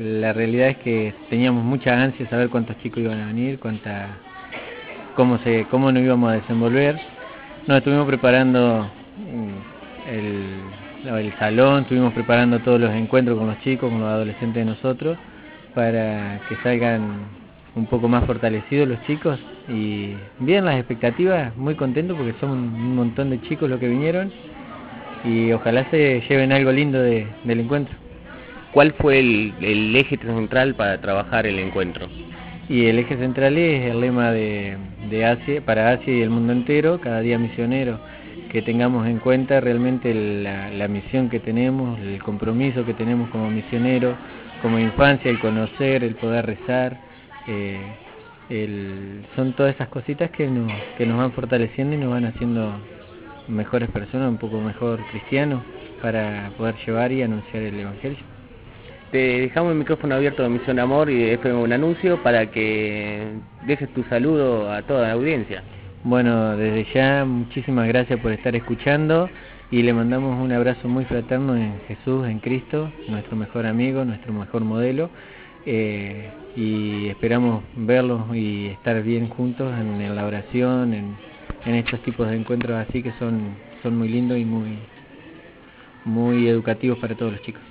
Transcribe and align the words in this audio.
La 0.00 0.32
realidad 0.32 0.68
es 0.68 0.76
que 0.78 1.12
teníamos 1.28 1.62
mucha 1.62 1.92
ansia 1.92 2.24
de 2.24 2.30
saber 2.30 2.48
cuántos 2.48 2.78
chicos 2.78 3.02
iban 3.02 3.20
a 3.20 3.26
venir, 3.26 3.58
cuánta, 3.58 4.16
cómo, 5.14 5.36
se, 5.40 5.66
cómo 5.70 5.92
nos 5.92 6.02
íbamos 6.02 6.30
a 6.30 6.36
desenvolver. 6.36 6.98
Nos 7.66 7.76
estuvimos 7.76 8.06
preparando 8.06 8.90
mm, 9.18 10.08
el, 10.08 11.16
el 11.18 11.38
salón, 11.38 11.82
estuvimos 11.82 12.14
preparando 12.14 12.60
todos 12.60 12.80
los 12.80 12.94
encuentros 12.94 13.36
con 13.36 13.48
los 13.48 13.60
chicos, 13.60 13.90
con 13.90 14.00
los 14.00 14.08
adolescentes 14.08 14.64
de 14.64 14.70
nosotros, 14.70 15.18
para 15.74 16.40
que 16.48 16.56
salgan 16.62 17.26
un 17.76 17.84
poco 17.84 18.08
más 18.08 18.24
fortalecidos 18.24 18.88
los 18.88 19.02
chicos 19.02 19.38
y 19.68 20.14
bien 20.38 20.64
las 20.64 20.76
expectativas, 20.76 21.54
muy 21.58 21.74
contentos 21.74 22.16
porque 22.16 22.32
son 22.40 22.52
un 22.52 22.96
montón 22.96 23.28
de 23.28 23.42
chicos 23.42 23.68
los 23.68 23.78
que 23.78 23.88
vinieron 23.88 24.32
y 25.24 25.52
ojalá 25.52 25.84
se 25.90 26.22
lleven 26.26 26.52
algo 26.52 26.72
lindo 26.72 27.02
de, 27.02 27.26
del 27.44 27.60
encuentro. 27.60 27.94
¿Cuál 28.72 28.92
fue 28.92 29.18
el, 29.18 29.96
eje 29.96 30.16
central 30.18 30.76
para 30.76 31.00
trabajar 31.00 31.44
el 31.44 31.58
encuentro? 31.58 32.06
Y 32.68 32.86
el 32.86 33.00
eje 33.00 33.16
central 33.16 33.58
es 33.58 33.90
el 33.90 34.00
lema 34.00 34.30
de, 34.30 34.76
de 35.10 35.24
Asia, 35.24 35.60
para 35.60 35.90
Asia 35.90 36.14
y 36.14 36.20
el 36.20 36.30
mundo 36.30 36.52
entero, 36.52 37.00
cada 37.00 37.20
día 37.20 37.36
misionero, 37.36 37.98
que 38.52 38.62
tengamos 38.62 39.08
en 39.08 39.18
cuenta 39.18 39.60
realmente 39.60 40.14
la, 40.14 40.86
misión 40.86 41.28
que 41.30 41.40
tenemos, 41.40 41.98
el 41.98 42.22
compromiso 42.22 42.84
que 42.86 42.94
tenemos 42.94 43.28
como 43.30 43.50
misioneros, 43.50 44.16
como 44.62 44.78
infancia, 44.78 45.28
el 45.32 45.40
conocer, 45.40 46.04
el 46.04 46.14
poder 46.14 46.46
rezar, 46.46 46.96
eh, 47.48 47.80
el, 48.50 49.26
son 49.34 49.52
todas 49.54 49.74
esas 49.74 49.88
cositas 49.88 50.30
que 50.30 50.46
nos, 50.46 50.70
que 50.96 51.06
nos 51.06 51.18
van 51.18 51.32
fortaleciendo 51.32 51.96
y 51.96 51.98
nos 51.98 52.10
van 52.10 52.26
haciendo 52.26 52.72
mejores 53.48 53.90
personas, 53.90 54.28
un 54.28 54.38
poco 54.38 54.60
mejor 54.60 55.00
cristianos, 55.10 55.64
para 56.00 56.52
poder 56.56 56.76
llevar 56.86 57.10
y 57.10 57.22
anunciar 57.22 57.64
el 57.64 57.80
Evangelio. 57.80 58.39
Te 59.10 59.18
dejamos 59.40 59.72
el 59.72 59.78
micrófono 59.78 60.14
abierto 60.14 60.44
de 60.44 60.48
Misión 60.48 60.78
Amor 60.78 61.10
y 61.10 61.24
es 61.24 61.44
un 61.44 61.72
anuncio 61.72 62.22
para 62.22 62.48
que 62.52 63.26
dejes 63.66 63.92
tu 63.92 64.04
saludo 64.04 64.70
a 64.70 64.82
toda 64.82 65.08
la 65.08 65.14
audiencia. 65.14 65.64
Bueno, 66.04 66.56
desde 66.56 66.86
ya 66.94 67.24
muchísimas 67.24 67.88
gracias 67.88 68.20
por 68.20 68.30
estar 68.30 68.54
escuchando 68.54 69.28
y 69.72 69.82
le 69.82 69.92
mandamos 69.92 70.40
un 70.40 70.52
abrazo 70.52 70.86
muy 70.86 71.06
fraterno 71.06 71.56
en 71.56 71.80
Jesús, 71.88 72.24
en 72.28 72.38
Cristo, 72.38 72.92
nuestro 73.08 73.34
mejor 73.34 73.66
amigo, 73.66 74.04
nuestro 74.04 74.32
mejor 74.32 74.62
modelo. 74.62 75.10
Eh, 75.66 76.30
y 76.54 77.08
esperamos 77.08 77.64
verlos 77.74 78.32
y 78.32 78.68
estar 78.68 79.02
bien 79.02 79.28
juntos 79.28 79.72
en, 79.76 80.14
la 80.14 80.24
oración, 80.24 80.94
en, 80.94 81.16
en 81.66 81.74
estos 81.74 82.00
tipos 82.02 82.30
de 82.30 82.36
encuentros 82.36 82.78
así 82.88 83.02
que 83.02 83.10
son, 83.18 83.56
son 83.82 83.98
muy 83.98 84.08
lindos 84.08 84.38
y 84.38 84.44
muy, 84.44 84.78
muy 86.04 86.46
educativos 86.46 86.96
para 87.00 87.16
todos 87.16 87.32
los 87.32 87.42
chicos. 87.42 87.62